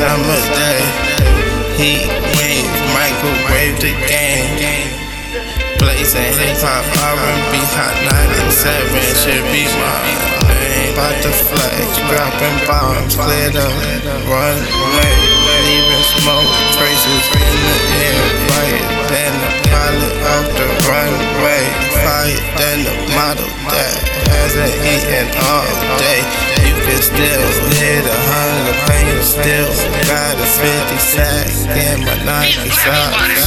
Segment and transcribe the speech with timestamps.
[0.00, 0.80] summer day.
[1.76, 2.08] Heat
[2.40, 4.88] wave, microwave the game.
[5.76, 10.20] Blazing hip hop, R&B, hot 97 should be mine.
[10.96, 13.68] About to flex, dropping bombs, clear the
[14.24, 15.12] runway,
[15.68, 18.24] leaving smoke traces in the air.
[18.48, 21.64] Fire than the pilot off the runway,
[22.00, 24.00] fire than the model that
[24.32, 25.68] hasn't eaten all
[26.00, 26.49] day.
[26.90, 27.46] You can still
[27.78, 29.70] hear the hunger pain, still
[30.10, 33.46] got a 50 sack in my Nike socks.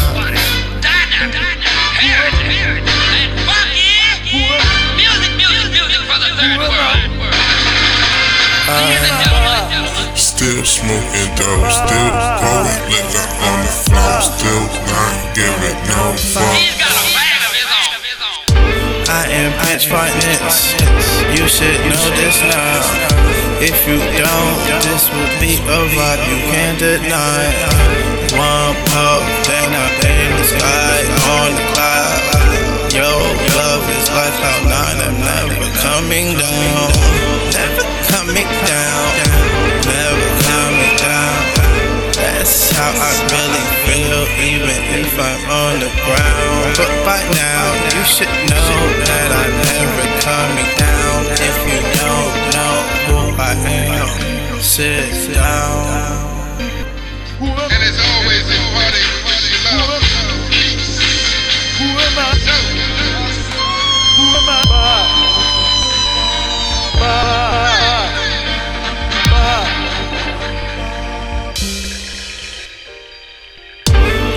[10.16, 16.48] Still smoking dope, still going liquor on the floor, still not giving no fuck.
[19.12, 20.80] I am bitch finance.
[21.38, 23.13] You should know this now.
[23.64, 27.48] If you don't, this will be a vibe you can't deny.
[28.36, 31.00] One puff, then I'm in the sky
[31.32, 32.92] on the cloud.
[32.92, 35.00] Yo, love is like cloud nine.
[35.08, 36.92] I'm never coming down.
[37.56, 39.08] Never coming down.
[39.88, 41.40] Never coming down.
[42.20, 44.76] That's how I really feel, even
[45.08, 46.68] if I'm on the ground.
[46.76, 47.64] But by now,
[47.96, 48.76] you should know
[49.08, 50.93] that I'm never coming down.
[53.56, 56.60] Am, sit down.
[57.40, 57.70] Who am
[62.18, 62.34] I?
[64.18, 64.64] Who am I?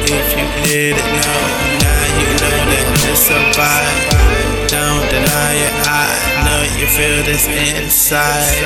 [0.08, 1.16] If you know,
[6.87, 8.64] you feel this inside.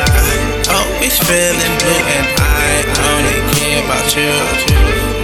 [0.68, 4.32] Always feeling blue, and I only care about you.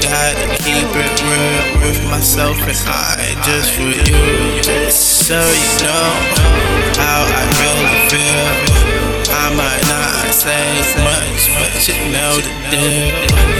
[0.01, 4.63] Gotta keep it real with myself, and I just for you.
[4.63, 6.09] Just so you know
[6.97, 8.49] how I really feel.
[9.29, 13.56] I might not say much, but you know the deal.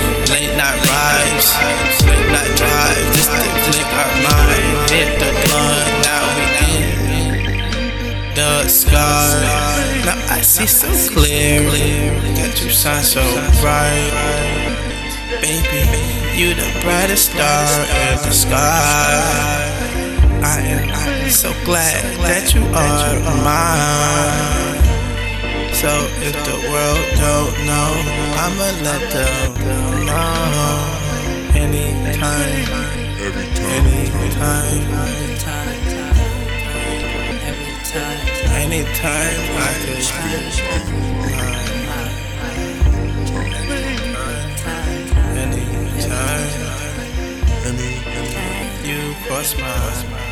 [10.09, 13.23] I see so clearly that you shine so
[13.61, 14.13] bright.
[15.43, 15.83] Baby,
[16.39, 19.67] you the brightest star in the sky.
[20.43, 24.79] I am, so glad that you are mine.
[25.75, 25.91] So
[26.23, 27.91] if the world don't know,
[28.39, 29.55] I'ma let them
[30.07, 30.97] know.
[31.59, 32.71] Anytime,
[33.75, 34.87] anytime,
[37.97, 40.87] anytime I could uh,
[45.43, 46.53] Anytime
[47.67, 47.93] any,
[48.89, 49.67] you cross my
[50.07, 50.26] Baby,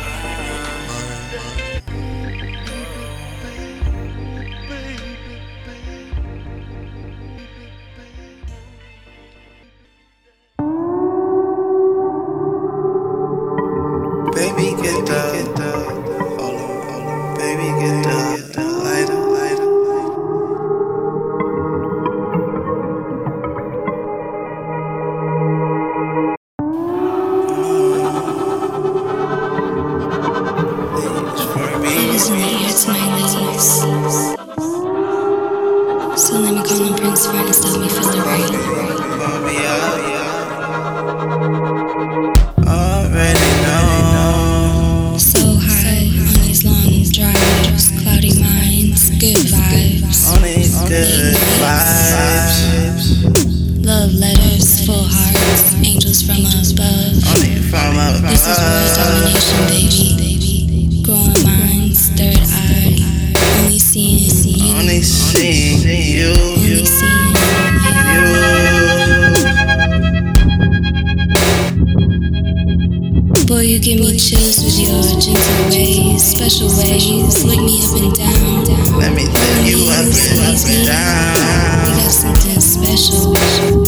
[80.55, 81.97] up and up We down.
[81.99, 83.84] got something special.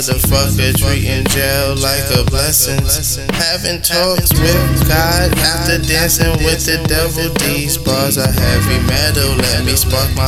[0.00, 2.80] Motherfucker treating jail like a blessing.
[3.36, 7.28] Having talks with God after dancing with the devil.
[7.44, 9.36] These bars are heavy metal.
[9.36, 10.24] Let me spark my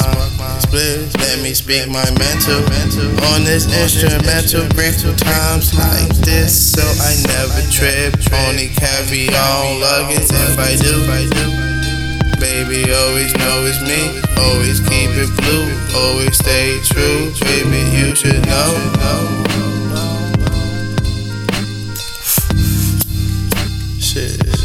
[0.61, 1.09] split.
[1.17, 2.61] Let me speak my mental
[3.33, 4.69] on this instrumental.
[4.77, 8.13] Grateful times like this, so I never trip.
[8.45, 11.01] Only carry on luggage if I do.
[12.37, 14.21] Baby, always know it's me.
[14.37, 15.65] Always keep it blue.
[15.97, 17.33] Always stay true.
[17.41, 19.52] Baby, you should know.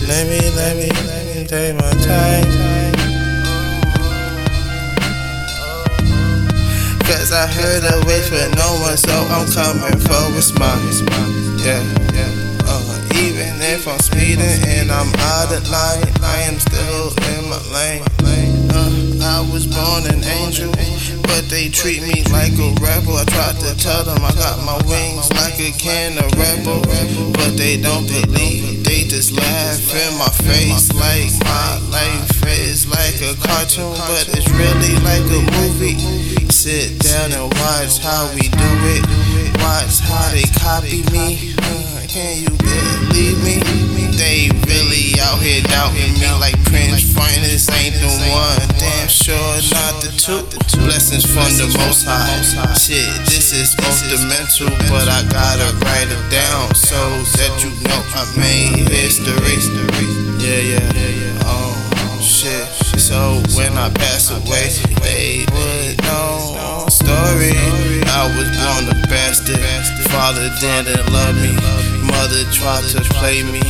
[0.07, 2.47] Let me, let me, let me take my time.
[7.03, 10.79] Cause I heard a for no one, so I'm coming for a smile.
[11.59, 11.83] Yeah,
[12.15, 12.31] yeah.
[12.63, 14.47] Uh, even if I'm speeding
[14.79, 18.03] and I'm out of line, I am still in my lane.
[18.71, 20.71] Uh, I was born an angel,
[21.27, 23.19] but they treat me like a rebel.
[23.19, 26.81] I tried to tell them I got my wings like a can of rebel,
[27.35, 28.83] but they don't believe.
[28.83, 34.49] They just laugh in my face like my life is like a cartoon, but it's
[34.55, 35.99] really like a movie.
[36.49, 39.03] Sit down and watch how we do it.
[39.61, 41.53] Watch how they copy me.
[41.59, 43.59] Uh, Can you believe me?
[44.17, 46.56] They really out here doubting me like
[47.17, 48.61] Finest ain't the one.
[48.77, 50.45] Damn sure not the two.
[50.85, 52.41] Blessings from the Most High.
[52.77, 57.01] Shit, this is off the mental, but I gotta write it down so
[57.41, 59.57] that you know I made history.
[60.37, 61.09] Yeah, yeah, yeah.
[61.09, 62.65] Yeah Oh shit.
[62.99, 64.69] So when I pass away,
[65.01, 67.53] they would know story.
[68.07, 69.59] I was born a bastard.
[70.11, 71.53] Father didn't love me.
[72.05, 73.61] Mother tried to play me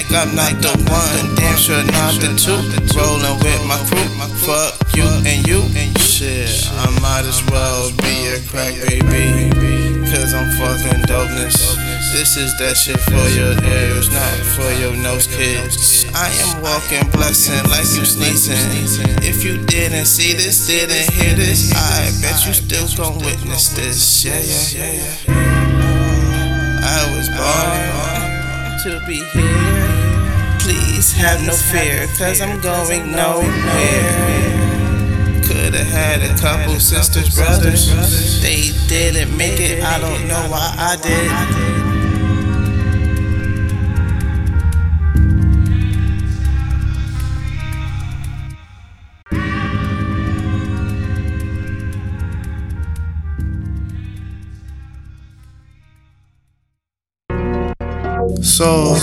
[0.00, 1.36] like I'm not the one.
[1.36, 2.56] Damn sure not the two.
[2.96, 4.08] Rolling with my crew.
[4.46, 5.60] Fuck you and you.
[5.76, 10.00] And shit, I might as well be a crack baby.
[10.10, 11.76] Cause I'm fucking dopeness.
[12.12, 16.06] This is that shit for your ears, not for your nose kids.
[16.14, 18.56] I am walking blessing like you sneezing.
[19.22, 24.24] If you didn't see this, didn't hear this, I bet you still gon' witness this.
[24.24, 25.60] Yeah, yeah, yeah, yeah.
[26.82, 28.19] I was born
[28.84, 30.58] to be here.
[30.58, 33.44] Please have no fear, cause I'm going nowhere.
[35.44, 38.40] Could've had a couple sisters, brothers.
[38.40, 41.79] They didn't make it, I don't know why I did.
[58.60, 58.94] So,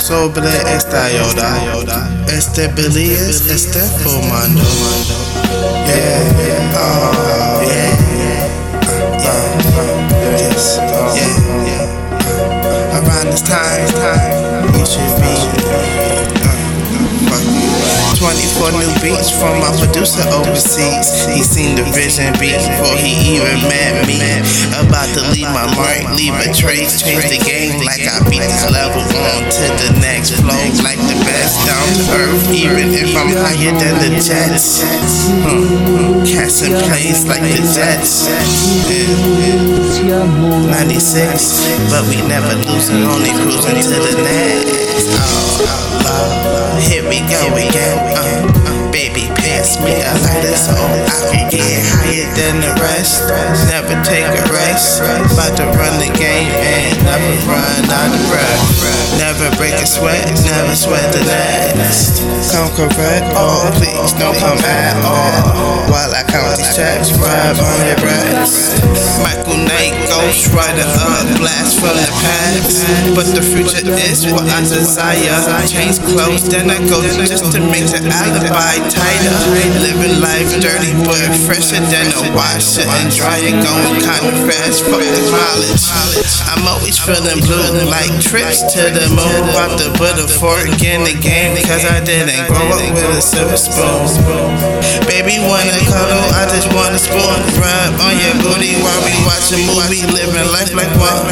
[0.00, 4.60] sobre esta yoda, este Billy es este fumando.
[5.86, 7.94] Yeah, oh, yeah,
[9.16, 10.80] yeah, uh, yes,
[11.14, 12.98] yeah, yeah.
[12.98, 16.03] Around this time, time, you should be.
[18.24, 18.44] Uh, fuck.
[18.64, 21.28] 24 new beats from my producer overseas.
[21.28, 24.20] He seen the vision before he even met me.
[24.80, 28.64] About to leave my mark, leave a trace, change the game like I beat this
[28.72, 30.56] level on to the next flow.
[30.80, 34.80] Like the best down to earth, even if I'm higher than the jets.
[35.44, 36.24] Hmm.
[36.24, 38.28] Cats in place like the jets.
[38.88, 40.24] Yeah.
[40.68, 45.08] 96, but we never losing, only cruising to the next.
[45.12, 48.03] Oh, oh, here we go again.
[49.74, 53.26] Pass a lighter so I can get higher than the rest.
[53.66, 55.02] Never take a rest.
[55.02, 58.62] About to run the game and never run out of breath.
[59.18, 62.22] Never break a sweat, never sweat the last.
[62.54, 65.90] Come correct, oh please don't come at all.
[65.90, 68.78] While I count these checks, rub on your breast.
[69.22, 72.86] Michael Knight, Ghost Rider up, blast from the past.
[73.14, 75.38] But the future is what I desire.
[75.50, 79.63] I change clothes, then I go just to make the alibi tighter.
[79.64, 81.16] Living life dirty, but
[81.48, 83.52] fresher than a washer and dryer.
[83.64, 85.88] Going kinda fast, fuck the mileage.
[86.52, 89.48] I'm always feeling blue, like trips to the moon.
[89.48, 93.22] About to put a fork in the game, cause I didn't grow up with a
[93.22, 94.04] silver spoon.
[95.08, 97.38] Baby, wanna cuddle, I just wanna spoon.
[97.56, 101.24] Rub on your booty while we watch a movie, living life like what?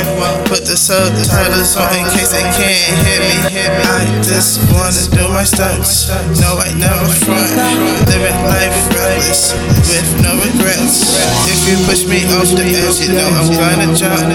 [0.48, 3.36] Put the subtitles on in case they can't hear me.
[3.84, 6.08] I just wanna do my stunts.
[6.40, 8.08] No, I never front.
[8.08, 9.54] Living life reckless
[9.90, 11.18] with no regrets.
[11.50, 14.30] If you push me off the edge, you know I'm gonna jump.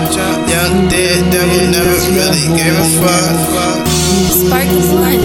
[0.50, 3.88] Young dead devil never really gave a fuck.
[4.36, 5.24] Sparky blunt.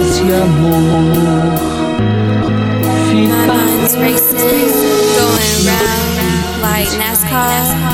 [3.28, 4.70] My mind's racing,
[5.18, 7.92] going round like NASCAR.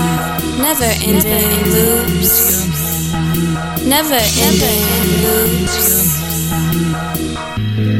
[0.60, 2.58] Never ending loops.
[3.84, 4.84] Never ending
[5.24, 6.18] loops.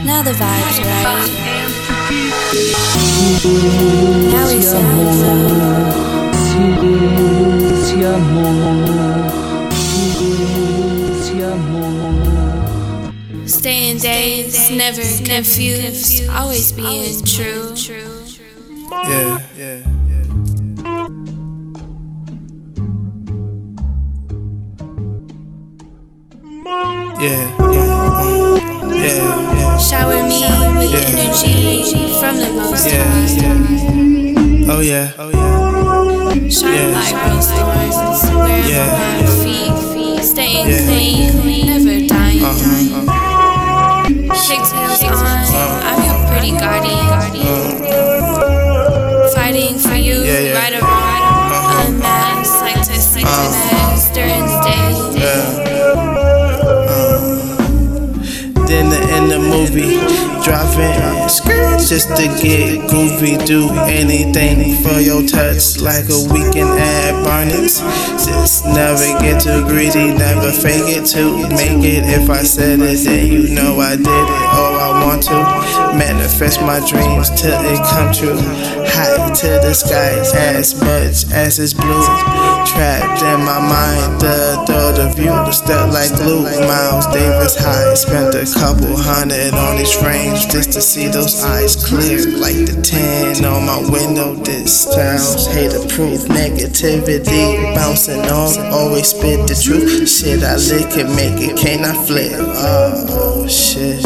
[0.05, 1.58] Now the vibe's right.
[13.47, 17.75] Staying days, never confused, always being true.
[18.91, 19.83] Yeah, yeah.
[27.21, 27.89] Yeah, yeah,
[28.93, 29.48] yeah, yeah,
[29.79, 30.43] Shower me
[30.77, 33.29] with energy from the most yeah, high.
[33.41, 34.71] yeah.
[34.71, 36.49] Oh yeah, oh yeah.
[36.51, 36.99] Shine Yeah.
[36.99, 37.97] like rose thorns
[38.35, 39.23] wherever Yeah.
[39.23, 40.25] my feet.
[40.25, 41.31] Staying Yeah.
[41.41, 42.45] clean, never dying.
[42.45, 47.08] Uh-huh, uh, Pigtails on, I'm your pretty guardian.
[59.59, 59.99] Movie,
[60.45, 60.95] driving
[61.83, 63.45] just to get groovy.
[63.45, 67.81] Do anything for your touch, like a weekend at Bernie's.
[68.25, 72.05] Just never get too greedy, never fake it to make it.
[72.07, 74.31] If I said it, then you know I did it.
[74.55, 78.39] Oh, I want to manifest my dreams till it come true.
[78.87, 82.03] High to the sky, as much as it's blue.
[82.67, 86.43] Trapped in my mind, the thought of you stuck like glue.
[86.67, 91.77] Miles Davis high, spent a couple hundred on these frames just to see those eyes
[91.79, 94.35] clear, like the 10 on my window.
[94.35, 98.59] This sounds hater proof, negativity bouncing off.
[98.75, 100.09] Always spit the truth.
[100.09, 102.35] Shit, I lick it, make it, can I flip?
[102.35, 104.03] Oh shit.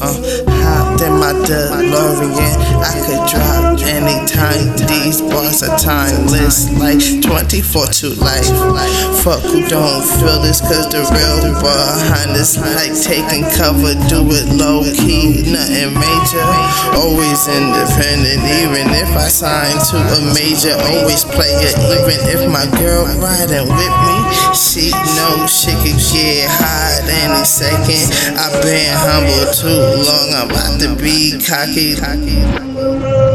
[0.00, 4.74] Uh, hopped in my DeLorean, I could drop anytime.
[4.90, 8.50] These bars are timeless, like 24 to life.
[9.22, 14.46] Fuck who don't feel this, cause the real behind this, like taking cover, do it
[14.58, 16.44] low key, nothing major.
[16.98, 20.74] Always independent, even if I sign to a major.
[20.90, 24.16] Always play it, even if my girl riding with me.
[24.54, 28.10] She knows she could get hot any second.
[28.34, 33.33] I've been humble too long, I'm about to be cocky.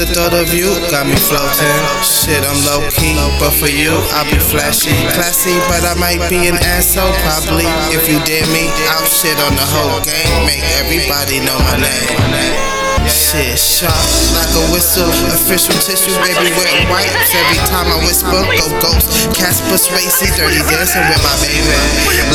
[0.00, 1.76] The thought of you got me floating.
[2.00, 4.96] Shit, I'm low key, but for you, I'll be flashy.
[5.12, 7.68] Classy, but I might be an asshole, probably.
[7.92, 10.46] If you did me, I'll shit on the whole game.
[10.48, 12.79] Make everybody know my name.
[13.10, 13.90] Shit, sharp
[14.38, 15.10] like a whistle.
[15.34, 17.34] Official tissue, baby, wet wipes.
[17.34, 19.34] Every time I whisper, go ghost.
[19.34, 21.74] Casper Spacey, dirty dancing with my baby.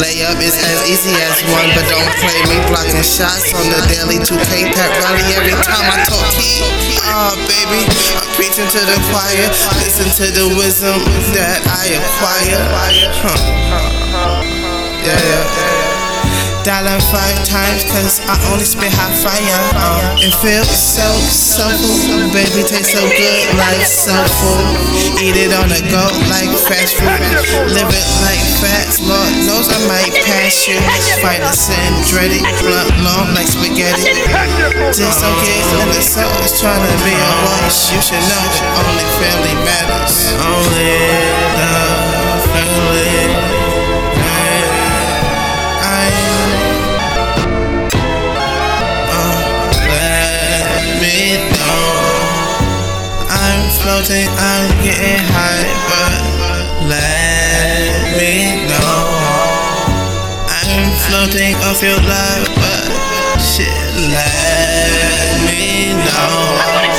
[0.03, 4.20] Layup is as easy as one, but don't play me blocking shots on the daily
[4.20, 6.60] 2K pet rally every time I talk key.
[7.08, 7.88] Ah, baby,
[8.20, 9.48] I'm preaching to the choir.
[9.79, 11.00] Listen to the wisdom
[11.36, 12.60] that I acquire.
[13.24, 14.44] Huh.
[15.03, 15.75] Yeah, yeah, yeah.
[16.65, 19.62] Dollar five times, cause I only spit hot fire.
[19.77, 24.65] Um, it feels so soulful, baby, taste so good like so full.
[25.22, 27.22] Eat it on the go like fast food.
[27.69, 30.81] Live it like fats, Lord knows I might pass you.
[31.22, 34.17] Fight the sin, dread it, blunt long like spaghetti.
[34.89, 37.93] Just don't get in the is trying to be a boss.
[37.93, 40.34] You should know that only family matters.
[40.41, 40.98] Only
[41.62, 41.77] the
[42.50, 43.25] family
[53.85, 58.97] floating, I'm getting high, but let me know.
[60.49, 63.69] I'm floating off your love, but shit,
[64.09, 66.94] let me know.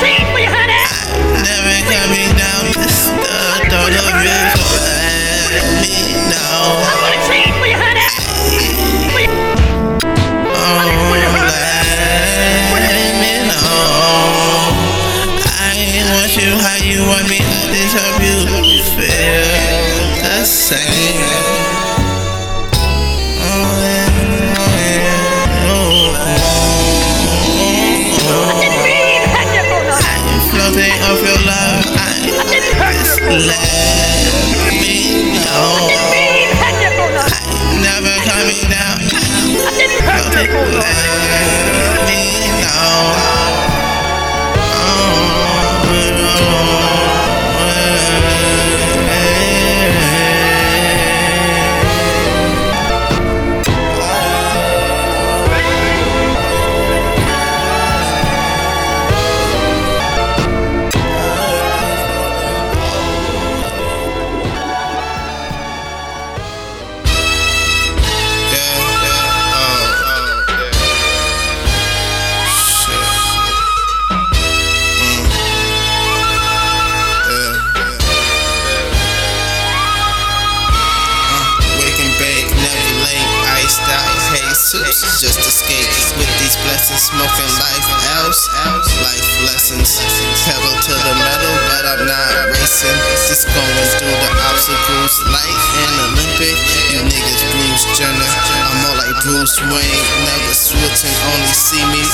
[93.57, 96.57] Going through the obstacles, life and Olympic,
[96.93, 102.05] you niggas Bruce Jenner, I'm more like Bruce Wayne, never switching, only see me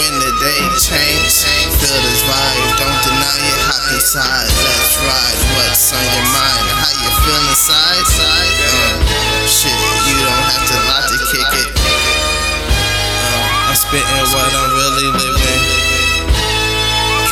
[0.00, 1.44] when the day change,
[1.76, 6.92] feel this vibe, don't deny it, hop inside, let's ride, what's on your mind, how
[6.96, 8.96] you feel inside, uh,
[9.44, 9.76] shit,
[10.08, 11.70] you don't have to lie to kick it.
[11.76, 15.85] Uh, I'm spitting what I'm really living.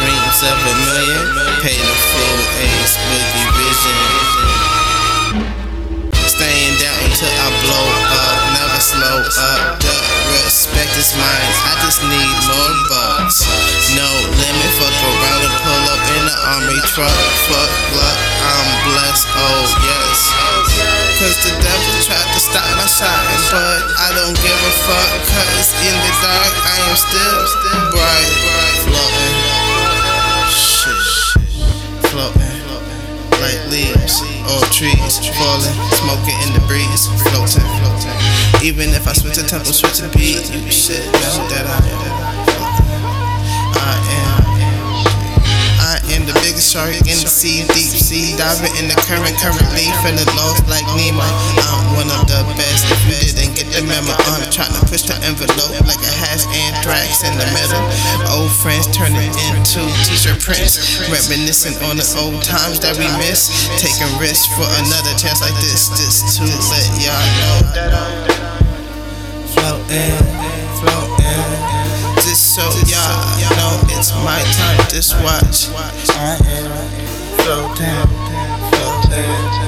[0.04, 1.24] Dreams of a million,
[1.64, 4.04] pay the full ace, boogie vision.
[6.28, 9.80] Staying down until I blow up, never slow up.
[9.80, 9.96] The
[10.44, 13.48] respect is mine, I just need more bucks.
[13.96, 17.24] No limit, fuck around and pull up in the army truck.
[17.48, 20.18] Fuck luck, I'm blessed, oh yes.
[21.16, 25.16] Cause the devil tried to stop my shine, but I don't give a fuck.
[25.32, 28.32] Cause in the dark, I am still, still bright,
[28.84, 29.53] floating.
[32.14, 32.54] Floating
[33.42, 38.14] like leaves or trees falling, smoking in the breeze, floating, floating.
[38.62, 42.54] Even if I switch the tempo, switch the beat, you should know that I am.
[43.74, 44.03] I
[46.24, 50.64] the biggest shark in the sea, deep sea, diving in the current, currently feeling lost
[50.68, 51.24] like Nemo.
[51.24, 52.88] I'm one of the best.
[52.88, 56.48] If you didn't get the memo, I'm trying to push the envelope like a hash
[56.50, 57.84] anthrax in the middle.
[58.32, 60.80] Old friends turning into t-shirt prints,
[61.12, 63.52] reminiscing on the old times that we miss.
[63.80, 68.16] Taking risks for another chance like this, just to let y'all know that I'm
[69.52, 70.16] floating,
[70.80, 71.50] floating.
[72.24, 73.33] Just so y'all
[73.74, 74.88] know it's my time.
[74.88, 75.68] Just watch.
[76.10, 76.70] I am
[77.38, 78.08] floating,
[78.70, 79.63] floating, floating.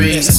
[0.00, 0.32] A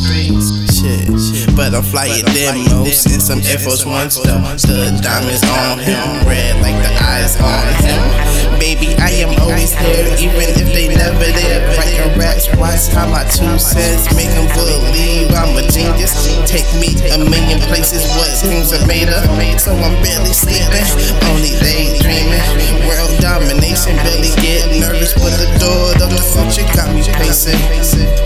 [1.71, 4.43] but I'm flying them most in some Air Force Ones though.
[4.67, 8.59] The diamonds on him, red like the eyes on him.
[8.59, 11.63] Baby, I am always there, even if they never there.
[11.79, 16.11] Writing raps, watch how my two cents make them believe I'm a genius.
[16.43, 19.23] Take me to a million places, what dreams are made of.
[19.57, 20.87] So I'm barely sleeping,
[21.31, 22.43] only daydreaming.
[22.83, 27.57] World domination, barely get nervous, but the door of the future got me pacing.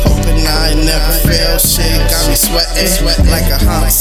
[0.03, 2.89] Hoping I never fail, shit got me sweating
[3.35, 3.91] like a hot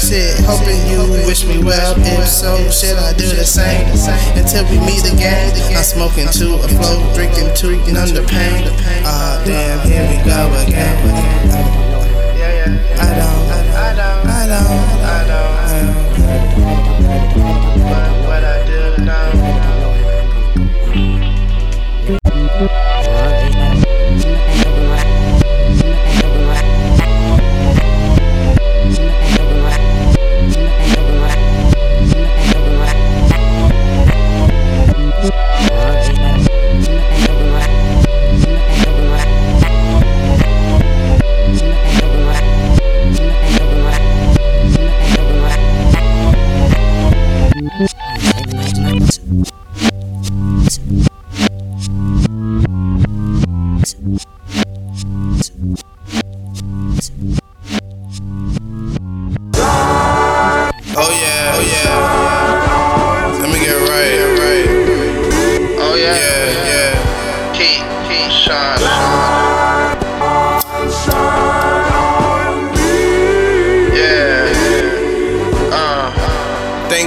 [0.00, 1.94] Shit, hoping you wish me well.
[1.98, 3.88] If so, should I do the same?
[4.36, 7.66] Until we meet again, I'm smoking to a flow, drinking to
[8.12, 8.68] the pain.
[9.04, 10.96] Ah, damn, here we go again.
[12.96, 14.64] I don't, I don't, I don't,
[15.04, 15.95] I don't.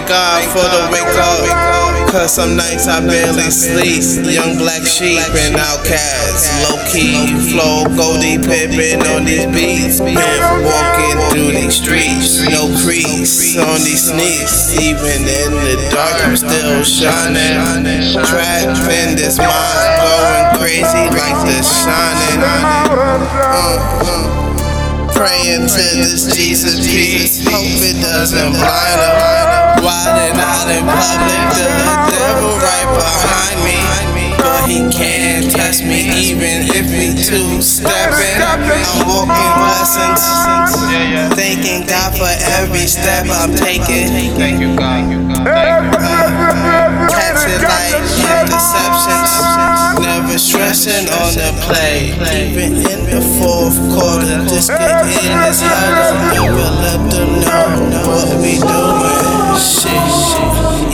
[0.10, 2.10] God for the wake up.
[2.10, 4.02] Cause some nights I barely sleep.
[4.26, 6.50] Young black sheep and outcasts.
[6.66, 10.02] Low key flow, Goldie Pippin on these beats.
[10.02, 10.18] Been
[10.66, 12.42] walking through these streets.
[12.50, 14.74] No crease on these sneaks.
[14.82, 18.18] Even in the dark, I'm still shining.
[18.26, 22.42] Trapped in this mind, going crazy like the shining.
[22.42, 23.78] Uh,
[24.10, 25.14] uh.
[25.14, 27.46] Praying to this Jesus peace.
[27.46, 29.59] Hope it doesn't blind them.
[29.80, 31.68] Wildin' out in public, the
[32.12, 33.80] devil right behind me.
[34.38, 38.40] But he can't touch me even if we two stepping.
[38.44, 40.24] I'm walking blessings.
[41.36, 44.36] Thanking God for every step I'm taking.
[44.36, 45.08] Thank you, God.
[47.10, 49.32] Catch it like interceptions.
[50.02, 52.12] Never stressing on the play.
[52.52, 56.20] Even in the fourth quarter, just get in this huddle.
[56.36, 57.32] Never let them
[57.92, 59.39] know what we doing.
[59.60, 59.92] Shit.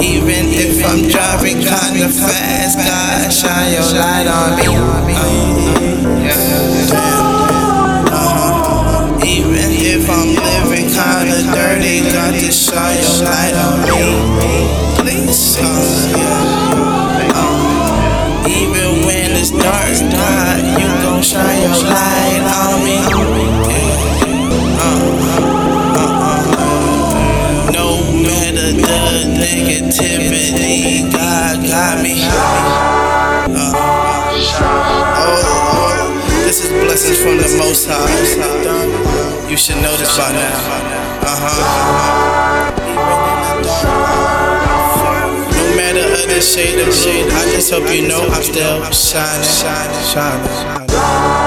[0.02, 4.66] Even if I'm driving kinda fast, God, shine your light on me.
[8.10, 9.22] Uh-huh.
[9.24, 14.02] Even if I'm living kinda dirty, God, just shine your light on me.
[14.98, 15.64] Please, uh,
[16.18, 17.36] yeah.
[17.36, 23.35] Uh, even when it's dark, God, you gon' shine your light on me.
[30.00, 32.22] Negativity, God got me.
[33.56, 33.72] Uh,
[34.36, 39.50] oh, oh, this is blessings from the Most High.
[39.50, 40.52] You should know this by now.
[41.22, 42.72] Uh huh.
[45.52, 49.44] No matter of the shade of shade, I just hope you know I'm still shining,
[49.44, 51.45] shining, shining.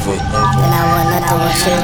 [0.00, 1.76] Forever, Then I want nothing with you.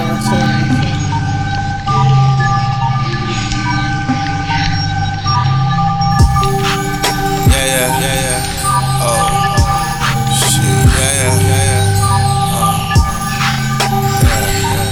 [7.53, 9.05] Yeah, yeah, yeah, yeah.
[9.05, 9.29] Oh,
[10.33, 10.65] shit.
[10.65, 11.85] Yeah, yeah, yeah, yeah.
[12.57, 12.81] Oh,
[14.25, 14.89] yeah, yeah.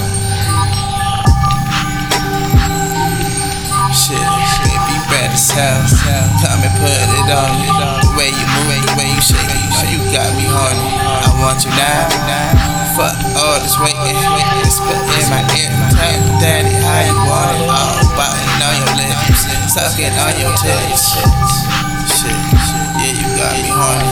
[3.96, 4.28] Shit,
[4.60, 5.80] baby, you bad as hell.
[6.44, 7.68] Come and put it on me.
[8.04, 9.56] The way you move, the way you shake,
[9.88, 10.84] you got me horny.
[11.00, 12.75] I want you now.
[12.96, 14.16] Fuck all this waiting.
[14.64, 15.68] It's spit in my ear.
[15.68, 17.68] Me, daddy, how you want it.
[17.68, 21.12] All biting on your lips, sucking on your tits.
[22.08, 22.32] Shit,
[22.96, 24.08] yeah, you got me horny.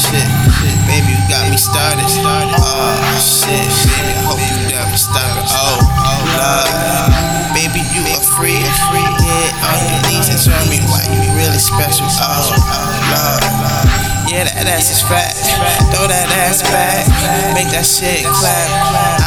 [0.00, 2.08] Shit, shit, baby, you got me started.
[2.08, 3.68] Oh, shit,
[4.24, 5.44] hope you never stop it.
[5.52, 7.52] Oh, oh, Lord.
[7.52, 8.00] Baby, you
[8.32, 9.04] free, free.
[9.28, 12.08] Yeah, on your knees and show me why you really special.
[12.08, 13.91] Oh, oh Lord.
[14.32, 15.36] Yeah, that ass is fat.
[15.92, 17.04] Throw that ass back.
[17.52, 18.68] Make that shit clap.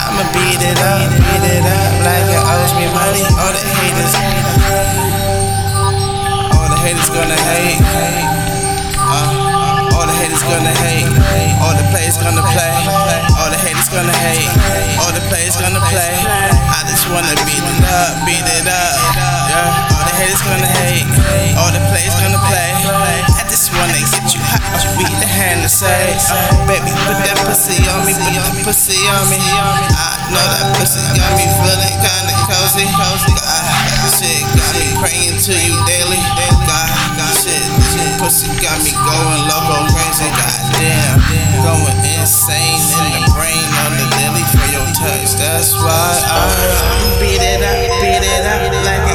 [0.10, 3.22] I'ma beat it up, beat it up like it owes me money.
[3.38, 4.14] All the haters.
[6.58, 7.86] All the haters gonna hate.
[8.98, 11.06] Uh, all the haters gonna hate.
[11.62, 12.74] All the players gonna play.
[13.38, 14.50] All the haters gonna hate.
[15.06, 16.18] All the players gonna play.
[16.26, 18.98] I just wanna beat it up, beat it up.
[19.54, 19.95] Yeah.
[20.16, 21.08] Haters gonna hate.
[21.60, 22.72] All the players gonna play.
[23.36, 24.64] I just wanna get you hot.
[24.80, 28.56] You beat the hand and say, oh, baby, put that pussy on me, put that
[28.64, 29.40] pussy on me.
[29.44, 32.88] I know that pussy got me feeling kinda cozy.
[32.96, 33.20] God,
[34.16, 36.22] shit got me praying to you daily.
[36.64, 40.32] God, shit, this pussy got me going loco crazy.
[40.32, 41.20] Goddamn,
[41.64, 45.36] going insane in the brain on the lily for your touch.
[45.40, 46.48] That's why I
[47.20, 49.05] beat it up, beat it up like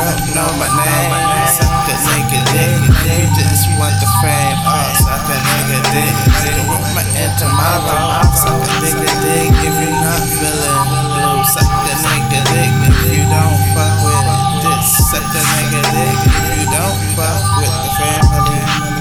[0.00, 1.12] won't know my name.
[1.52, 4.56] Suck the nigga dick, you just want the fame.
[4.64, 8.24] Uh, oh, suck the nigga dick, nigga with my end tomorrow.
[8.32, 11.40] Suck the nigga dick if you're not feeling blue.
[11.44, 14.24] Suck the nigga dick if you don't fuck with
[14.64, 14.88] this.
[15.10, 18.60] Suck the nigga dick if you don't fuck with the family.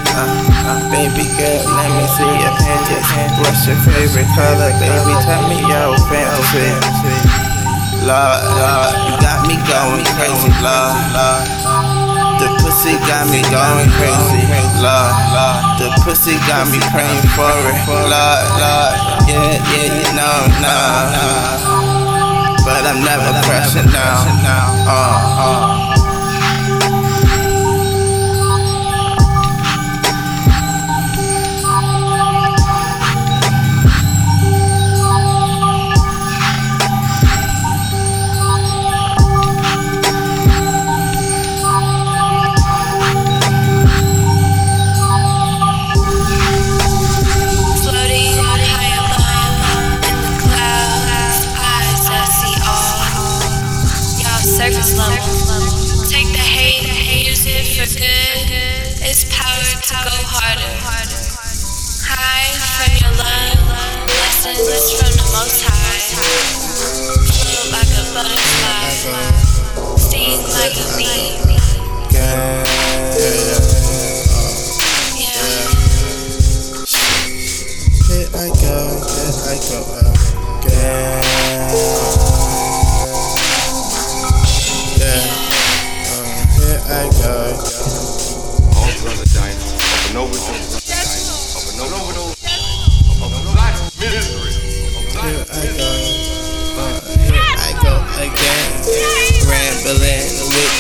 [0.10, 0.28] Uh,
[0.68, 3.08] uh, baby girl, let me see your panties.
[3.40, 5.14] What's your favorite color, baby?
[5.24, 7.29] Tell me your fantasy.
[8.10, 11.46] Lord, Lord, you got me going crazy, Lord, Lord.
[12.42, 14.50] The pussy got me going crazy,
[14.82, 15.62] Lord, Lord.
[15.78, 18.98] The pussy got me praying for it, Lord, Lord.
[19.30, 21.14] Yeah, yeah, you know, nah.
[22.66, 24.26] But I'm never pressing now.
[24.90, 25.89] Uh, uh.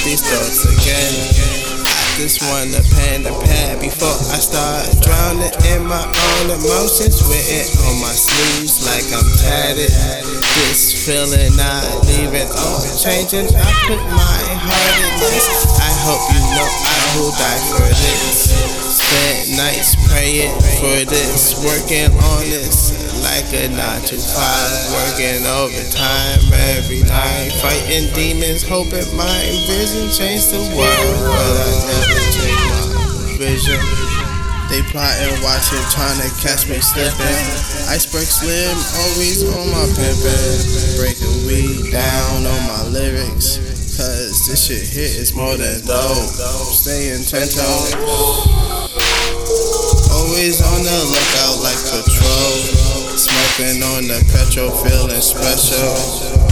[0.03, 1.48] These thoughts again.
[2.19, 7.23] Just wanna pen and pad before I start drowning in my own emotions.
[7.23, 9.88] With it on my sleeves like I'm tatted.
[10.60, 13.47] This feeling not leaving off changing.
[13.55, 15.79] I put my heart in this.
[15.79, 18.51] I hope you know I will die for this.
[18.99, 26.39] Spent nights praying for this, working on this like a nine to five, working overtime
[26.75, 32.09] every night, fighting demons, hoping my vision changed the world, but I never
[33.39, 33.80] vision.
[34.69, 37.39] They plotting, watching, trying to catch me slipping.
[37.89, 41.00] Iceberg slim, always on my pimpin'.
[41.00, 43.58] Breaking weed down on my lyrics.
[43.98, 46.30] Cause this shit hit is more than dope.
[46.72, 47.95] Staying ten toes.
[50.13, 52.98] Always on the lookout like patrol.
[53.19, 55.91] Smoking on the petrol, feeling special.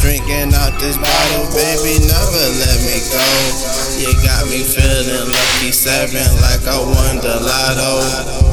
[0.03, 3.23] Drinking out this bottle, baby, never let me go.
[3.95, 8.03] You got me feeling lucky seven like I won the lotto.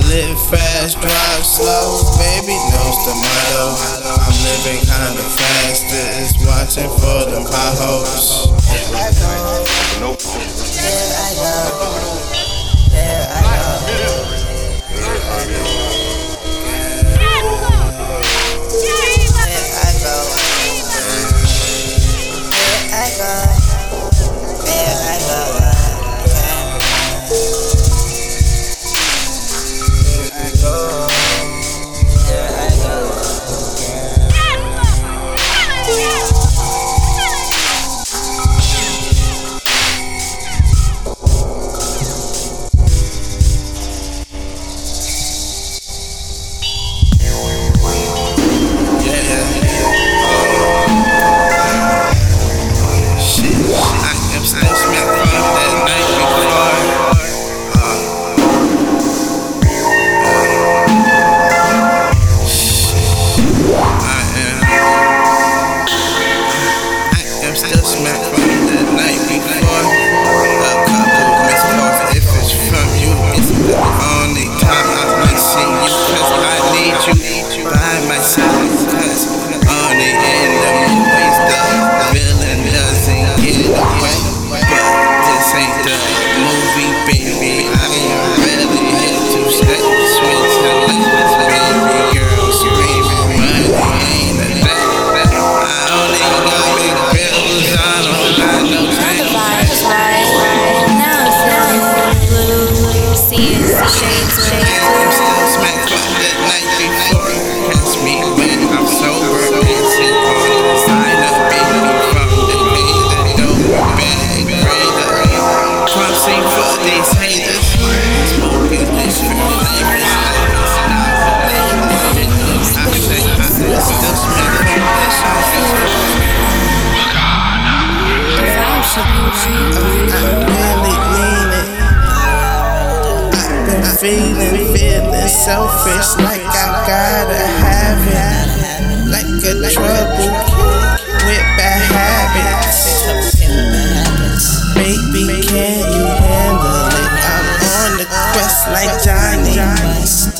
[0.06, 3.82] Live fast, drive slow, baby, knows the motto.
[4.06, 8.46] I'm living kinda fast, is watching for them potholes.
[8.94, 10.38] Of an overdose,
[10.70, 12.03] Shit,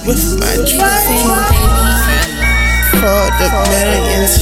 [0.07, 1.17] with my trophy
[3.01, 4.37] for the millions.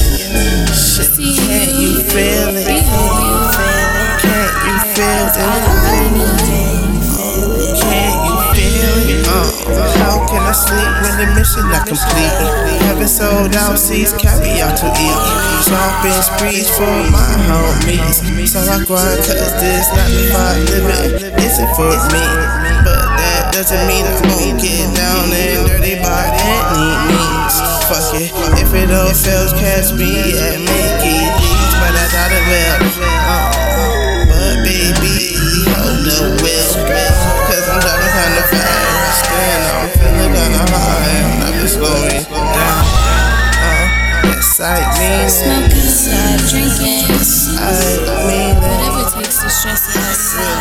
[0.75, 2.67] Shit, can't you feel it?
[2.67, 2.83] Can't
[4.63, 5.47] you feel it?
[7.79, 9.23] Can't you feel it?
[9.23, 12.35] Uh, how can I sleep when the mission not complete?
[12.83, 15.19] Haven't sold out seats, carry out to eat.
[15.63, 18.19] Shopping sprees for my homies.
[18.51, 22.25] So I grind cause this not the five living isn't for me.
[22.83, 27.53] But that doesn't mean I won't get down and dirty by any means.
[27.85, 30.09] Fuck it, if it all fails, catch me
[30.41, 32.81] at Mickey D's, but I thought it will.
[32.97, 35.37] Uh, uh, but baby,
[35.69, 36.65] hold the wheel,
[37.69, 42.85] I'm driving kinda fast and I'm feeling kinda high I'm just slowing down.
[43.61, 43.85] Uh,
[44.33, 45.77] yes, it.
[45.93, 47.05] Stop drinking.
[47.57, 47.69] I
[48.25, 48.57] mean it.
[48.65, 50.52] Whatever takes to stress it.